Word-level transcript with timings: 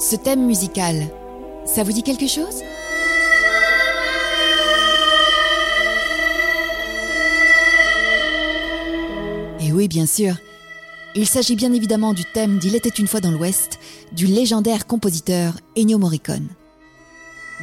Ce 0.00 0.14
thème 0.14 0.46
musical, 0.46 1.08
ça 1.64 1.82
vous 1.82 1.90
dit 1.90 2.04
quelque 2.04 2.28
chose? 2.28 2.62
Et 9.60 9.72
oui, 9.72 9.88
bien 9.88 10.06
sûr. 10.06 10.36
Il 11.16 11.26
s'agit 11.26 11.56
bien 11.56 11.72
évidemment 11.72 12.14
du 12.14 12.22
thème 12.24 12.58
d'Il 12.58 12.76
était 12.76 12.88
une 12.90 13.08
fois 13.08 13.18
dans 13.18 13.32
l'Ouest, 13.32 13.80
du 14.12 14.26
légendaire 14.26 14.86
compositeur 14.86 15.54
Ennio 15.76 15.98
Morricone. 15.98 16.46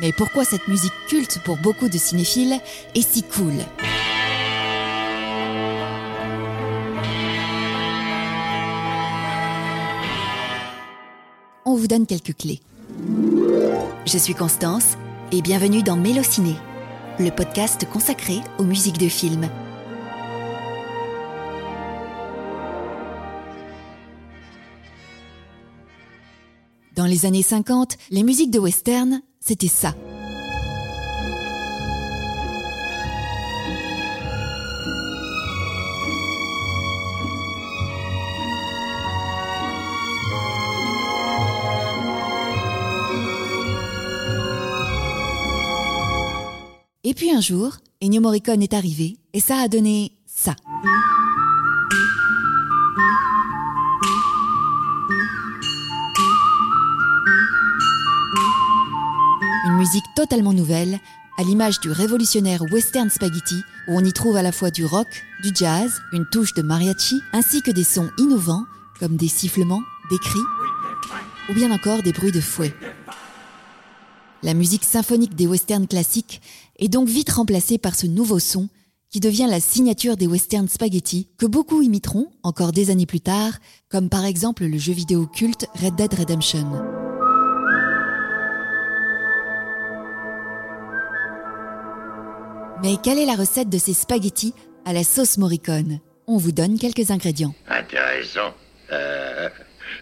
Mais 0.00 0.10
pourquoi 0.10 0.44
cette 0.44 0.66
musique 0.66 0.92
culte 1.06 1.38
pour 1.44 1.56
beaucoup 1.58 1.88
de 1.88 1.98
cinéphiles 1.98 2.58
est 2.96 3.08
si 3.08 3.22
cool? 3.22 3.54
Vous 11.76 11.88
donne 11.88 12.06
quelques 12.06 12.36
clés. 12.36 12.60
Je 14.06 14.16
suis 14.16 14.34
Constance 14.34 14.96
et 15.32 15.42
bienvenue 15.42 15.82
dans 15.82 15.96
Mélociné, 15.96 16.54
le 17.18 17.30
podcast 17.30 17.84
consacré 17.90 18.36
aux 18.58 18.62
musiques 18.62 18.98
de 18.98 19.08
films. 19.08 19.48
Dans 26.94 27.06
les 27.06 27.26
années 27.26 27.42
50, 27.42 27.96
les 28.10 28.22
musiques 28.22 28.52
de 28.52 28.60
western, 28.60 29.20
c'était 29.40 29.66
ça. 29.66 29.94
Et 47.14 47.16
puis 47.16 47.30
un 47.30 47.40
jour, 47.40 47.76
Ennio 48.02 48.20
Morricone 48.20 48.60
est 48.60 48.74
arrivé 48.74 49.18
et 49.34 49.38
ça 49.38 49.58
a 49.58 49.68
donné 49.68 50.16
ça. 50.26 50.56
Une 59.64 59.76
musique 59.76 60.02
totalement 60.16 60.52
nouvelle, 60.52 60.98
à 61.38 61.44
l'image 61.44 61.78
du 61.78 61.92
révolutionnaire 61.92 62.62
western 62.72 63.08
spaghetti, 63.08 63.62
où 63.86 63.96
on 63.96 64.04
y 64.04 64.12
trouve 64.12 64.34
à 64.34 64.42
la 64.42 64.50
fois 64.50 64.72
du 64.72 64.84
rock, 64.84 65.06
du 65.44 65.50
jazz, 65.54 66.00
une 66.12 66.26
touche 66.26 66.52
de 66.54 66.62
mariachi, 66.62 67.20
ainsi 67.32 67.62
que 67.62 67.70
des 67.70 67.84
sons 67.84 68.10
innovants, 68.18 68.64
comme 68.98 69.16
des 69.16 69.28
sifflements, 69.28 69.82
des 70.10 70.18
cris, 70.18 70.40
ou 71.48 71.54
bien 71.54 71.70
encore 71.70 72.02
des 72.02 72.12
bruits 72.12 72.32
de 72.32 72.40
fouet. 72.40 72.74
La 74.44 74.52
musique 74.52 74.84
symphonique 74.84 75.34
des 75.34 75.46
westerns 75.46 75.88
classiques 75.88 76.42
est 76.78 76.88
donc 76.88 77.08
vite 77.08 77.30
remplacée 77.30 77.78
par 77.78 77.94
ce 77.94 78.06
nouveau 78.06 78.38
son 78.38 78.68
qui 79.08 79.18
devient 79.18 79.46
la 79.48 79.58
signature 79.58 80.18
des 80.18 80.26
westerns 80.26 80.68
spaghetti 80.68 81.30
que 81.38 81.46
beaucoup 81.46 81.80
imiteront 81.80 82.30
encore 82.42 82.72
des 82.72 82.90
années 82.90 83.06
plus 83.06 83.22
tard, 83.22 83.54
comme 83.88 84.10
par 84.10 84.26
exemple 84.26 84.66
le 84.66 84.76
jeu 84.76 84.92
vidéo 84.92 85.26
culte 85.26 85.66
Red 85.82 85.96
Dead 85.96 86.12
Redemption. 86.12 86.70
Mais 92.82 92.96
quelle 93.02 93.18
est 93.18 93.24
la 93.24 93.36
recette 93.36 93.70
de 93.70 93.78
ces 93.78 93.94
spaghettis 93.94 94.52
à 94.84 94.92
la 94.92 95.04
sauce 95.04 95.38
Morricone 95.38 96.00
On 96.26 96.36
vous 96.36 96.52
donne 96.52 96.78
quelques 96.78 97.10
ingrédients. 97.10 97.54
Intéressant. 97.66 98.52
Euh, 98.92 99.48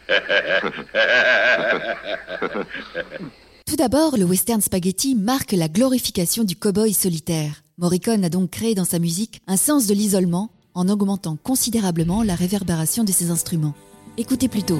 Tout 3.72 3.76
d'abord, 3.76 4.18
le 4.18 4.26
western 4.26 4.60
spaghetti 4.60 5.14
marque 5.14 5.52
la 5.52 5.66
glorification 5.66 6.44
du 6.44 6.56
cow-boy 6.56 6.92
solitaire. 6.92 7.64
Morricone 7.78 8.22
a 8.22 8.28
donc 8.28 8.50
créé 8.50 8.74
dans 8.74 8.84
sa 8.84 8.98
musique 8.98 9.40
un 9.46 9.56
sens 9.56 9.86
de 9.86 9.94
l'isolement 9.94 10.50
en 10.74 10.90
augmentant 10.90 11.38
considérablement 11.42 12.22
la 12.22 12.34
réverbération 12.34 13.02
de 13.02 13.10
ses 13.10 13.30
instruments. 13.30 13.72
Écoutez 14.18 14.48
plutôt. 14.48 14.78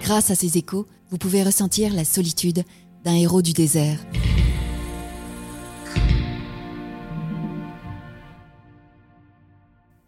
Grâce 0.00 0.30
à 0.30 0.34
ces 0.34 0.56
échos, 0.56 0.86
vous 1.10 1.18
pouvez 1.18 1.42
ressentir 1.42 1.92
la 1.92 2.06
solitude 2.06 2.64
d'un 3.04 3.14
héros 3.14 3.42
du 3.42 3.52
désert. 3.52 3.98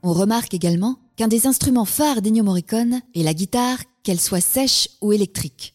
On 0.03 0.15
remarque 0.15 0.55
également 0.55 0.97
qu'un 1.17 1.29
des 1.29 1.47
instruments 1.47 1.85
phares 1.85 2.23
d'Ennio 2.23 2.45
Morricone 2.45 3.01
est 3.15 3.23
la 3.23 3.35
guitare, 3.35 3.79
qu'elle 4.03 4.21
soit 4.21 4.41
sèche 4.41 4.89
ou 5.01 5.13
électrique. 5.13 5.75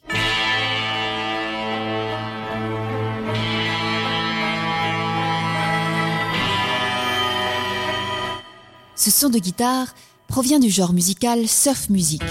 Ce 8.95 9.11
son 9.11 9.29
de 9.29 9.39
guitare 9.39 9.93
provient 10.27 10.59
du 10.59 10.69
genre 10.69 10.91
musical 10.91 11.47
surf 11.47 11.89
music. 11.89 12.23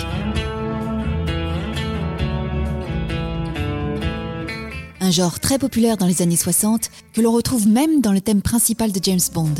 Un 5.00 5.10
genre 5.12 5.38
très 5.38 5.58
populaire 5.58 5.96
dans 5.96 6.06
les 6.06 6.20
années 6.22 6.36
60 6.36 6.90
que 7.14 7.20
l'on 7.20 7.30
retrouve 7.32 7.68
même 7.68 8.00
dans 8.00 8.12
le 8.12 8.20
thème 8.20 8.42
principal 8.42 8.90
de 8.90 8.98
James 9.02 9.20
Bond. 9.32 9.54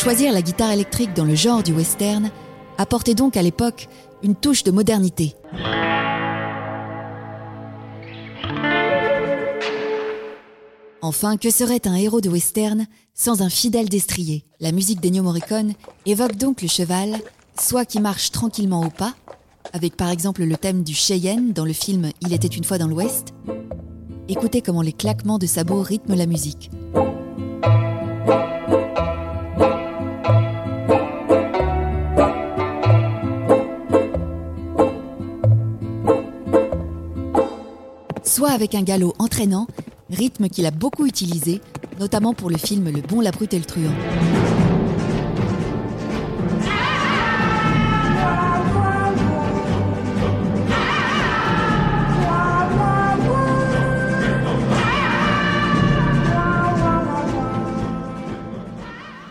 Choisir 0.00 0.32
la 0.32 0.42
guitare 0.42 0.70
électrique 0.70 1.12
dans 1.14 1.24
le 1.24 1.34
genre 1.34 1.64
du 1.64 1.72
western 1.72 2.30
apportait 2.78 3.16
donc 3.16 3.36
à 3.36 3.42
l'époque 3.42 3.88
une 4.22 4.36
touche 4.36 4.62
de 4.62 4.70
modernité. 4.70 5.34
Enfin, 11.02 11.36
que 11.36 11.50
serait 11.50 11.88
un 11.88 11.96
héros 11.96 12.20
de 12.20 12.28
western 12.28 12.86
sans 13.12 13.42
un 13.42 13.50
fidèle 13.50 13.88
destrier? 13.88 14.44
La 14.60 14.70
musique 14.70 15.00
d'Ennio 15.00 15.24
Morricone 15.24 15.72
évoque 16.06 16.36
donc 16.36 16.62
le 16.62 16.68
cheval, 16.68 17.18
soit 17.60 17.84
qui 17.84 17.98
marche 17.98 18.30
tranquillement 18.30 18.86
au 18.86 18.90
pas, 18.90 19.14
avec 19.72 19.96
par 19.96 20.10
exemple 20.10 20.44
le 20.44 20.56
thème 20.56 20.84
du 20.84 20.94
Cheyenne 20.94 21.52
dans 21.52 21.64
le 21.64 21.72
film 21.72 22.12
Il 22.20 22.32
était 22.32 22.46
une 22.46 22.62
fois 22.62 22.78
dans 22.78 22.86
l'Ouest. 22.86 23.34
Écoutez 24.28 24.62
comment 24.62 24.82
les 24.82 24.92
claquements 24.92 25.40
de 25.40 25.46
sabots 25.46 25.82
rythment 25.82 26.14
la 26.14 26.26
musique. 26.26 26.70
Avec 38.52 38.74
un 38.74 38.82
galop 38.82 39.14
entraînant, 39.18 39.66
rythme 40.10 40.48
qu'il 40.48 40.66
a 40.66 40.70
beaucoup 40.70 41.06
utilisé, 41.06 41.60
notamment 41.98 42.34
pour 42.34 42.50
le 42.50 42.58
film 42.58 42.90
Le 42.90 43.00
Bon, 43.02 43.20
la 43.20 43.30
Brute 43.30 43.54
et 43.54 43.58
le 43.58 43.64
Truand. 43.64 43.92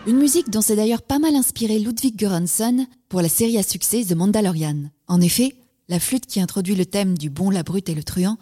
Une 0.06 0.16
musique 0.16 0.48
dont 0.48 0.62
s'est 0.62 0.76
d'ailleurs 0.76 1.02
pas 1.02 1.18
mal 1.18 1.34
inspiré 1.34 1.78
Ludwig 1.78 2.18
Göransson 2.18 2.86
pour 3.10 3.20
la 3.20 3.28
série 3.28 3.58
à 3.58 3.62
succès 3.62 4.04
The 4.04 4.14
Mandalorian. 4.14 4.84
En 5.06 5.20
effet, 5.20 5.54
la 5.88 6.00
flûte 6.00 6.26
qui 6.26 6.40
introduit 6.40 6.74
le 6.74 6.86
thème 6.86 7.18
du 7.18 7.28
bon, 7.28 7.50
la 7.50 7.62
brute 7.62 7.90
et 7.90 7.94
le 7.94 8.02
truand 8.02 8.38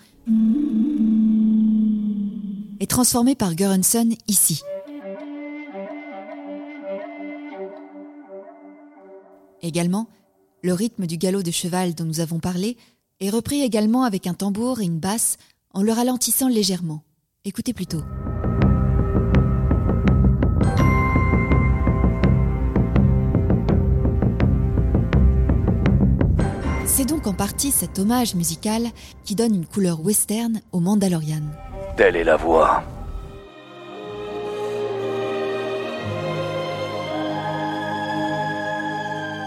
est 2.80 2.90
transformée 2.90 3.34
par 3.34 3.54
Göransson 3.54 4.10
ici. 4.28 4.62
Également, 9.62 10.08
le 10.62 10.72
rythme 10.72 11.06
du 11.06 11.16
galop 11.16 11.42
de 11.42 11.50
cheval 11.50 11.94
dont 11.94 12.04
nous 12.04 12.20
avons 12.20 12.38
parlé 12.38 12.76
est 13.20 13.30
repris 13.30 13.62
également 13.62 14.04
avec 14.04 14.26
un 14.26 14.34
tambour 14.34 14.80
et 14.80 14.84
une 14.84 14.98
basse 14.98 15.36
en 15.72 15.82
le 15.82 15.92
ralentissant 15.92 16.48
légèrement. 16.48 17.02
Écoutez 17.44 17.72
plutôt. 17.72 18.02
C'est 26.86 27.04
donc 27.04 27.26
en 27.26 27.32
partie 27.32 27.72
cet 27.72 27.98
hommage 27.98 28.34
musical 28.34 28.84
qui 29.24 29.34
donne 29.34 29.54
une 29.54 29.66
couleur 29.66 30.04
western 30.04 30.60
au 30.72 30.80
Mandalorian. 30.80 31.42
Telle 31.96 32.16
est 32.16 32.24
la 32.24 32.36
voie. 32.36 32.82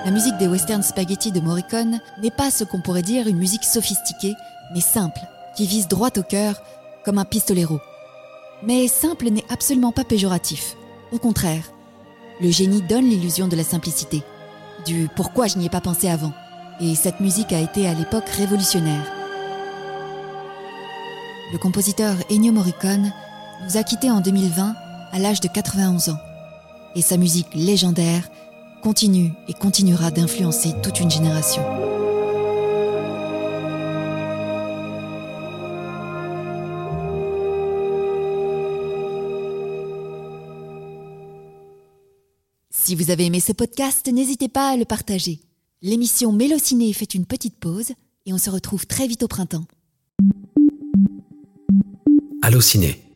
La 0.06 0.12
musique 0.12 0.38
des 0.38 0.48
western 0.48 0.84
spaghetti 0.84 1.32
de 1.32 1.40
Morricone 1.40 2.02
n'est 2.22 2.32
pas 2.32 2.52
ce 2.52 2.64
qu'on 2.64 2.82
pourrait 2.82 3.04
dire 3.04 3.28
une 3.28 3.38
musique 3.38 3.64
sophistiquée, 3.64 4.36
mais 4.74 4.82
simple, 4.82 5.22
qui 5.56 5.66
vise 5.66 5.88
droit 5.88 6.10
au 6.18 6.24
cœur, 6.24 6.62
comme 7.06 7.18
un 7.20 7.26
pistolero. 7.26 7.80
Mais 8.64 8.88
simple 8.88 9.30
n'est 9.30 9.46
absolument 9.50 9.92
pas 9.92 10.04
péjoratif. 10.04 10.76
Au 11.12 11.20
contraire, 11.20 11.64
le 12.42 12.50
génie 12.50 12.82
donne 12.82 13.06
l'illusion 13.06 13.48
de 13.48 13.56
la 13.56 13.64
simplicité, 13.64 14.24
du 14.86 15.08
pourquoi 15.16 15.48
je 15.48 15.58
n'y 15.58 15.68
ai 15.68 15.70
pas 15.70 15.82
pensé 15.82 16.10
avant. 16.10 16.34
Et 16.82 16.96
cette 16.96 17.20
musique 17.20 17.52
a 17.52 17.60
été 17.60 17.88
à 17.88 17.94
l'époque 17.94 18.30
révolutionnaire. 18.30 19.06
Le 21.52 21.58
compositeur 21.58 22.16
Ennio 22.32 22.54
Morricone 22.54 23.12
nous 23.66 23.76
a 23.76 23.84
quittés 23.84 24.10
en 24.10 24.22
2020 24.22 24.76
à 25.12 25.20
l'âge 25.20 25.42
de 25.42 25.50
91 25.50 26.10
ans. 26.10 26.20
Et 26.96 27.02
sa 27.02 27.18
musique 27.18 27.54
légendaire 27.54 28.30
continue 28.82 29.34
et 29.50 29.54
continuera 29.54 30.10
d'influencer 30.10 30.74
toute 30.82 31.02
une 31.02 31.12
génération. 31.12 31.64
Si 42.72 42.96
vous 42.96 43.12
avez 43.12 43.26
aimé 43.26 43.42
ce 43.42 43.52
podcast, 43.52 44.08
n'hésitez 44.08 44.48
pas 44.48 44.70
à 44.70 44.78
le 44.78 44.86
partager. 44.86 45.42
L'émission 45.82 46.34
Mélociné 46.34 46.92
fait 46.92 47.14
une 47.14 47.26
petite 47.26 47.56
pause 47.58 47.94
et 48.26 48.34
on 48.34 48.38
se 48.38 48.50
retrouve 48.50 48.86
très 48.86 49.08
vite 49.08 49.24
au 49.24 49.30
printemps. 49.30 49.64
Allociné 52.42 53.09